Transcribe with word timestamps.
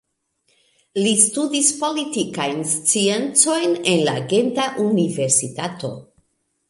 Li 1.01 1.11
studis 1.23 1.67
politikajn 1.83 2.63
sciencojn 2.71 3.77
en 3.93 4.03
la 4.09 4.17
Genta 4.33 4.67
Universitato. 4.87 5.93